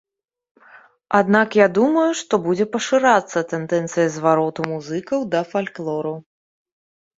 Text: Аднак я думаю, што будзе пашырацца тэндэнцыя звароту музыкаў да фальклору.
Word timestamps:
Аднак 1.19 1.57
я 1.59 1.67
думаю, 1.77 2.05
што 2.21 2.33
будзе 2.47 2.67
пашырацца 2.77 3.45
тэндэнцыя 3.53 4.07
звароту 4.17 4.61
музыкаў 4.75 5.19
да 5.37 5.41
фальклору. 5.55 6.15